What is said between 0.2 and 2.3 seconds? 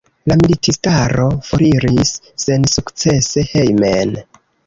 La militistaro foriris